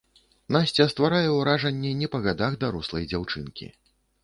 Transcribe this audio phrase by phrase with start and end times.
[0.55, 3.73] Насця стварае ўражанне не па гадах дарослай дзяўчынкі.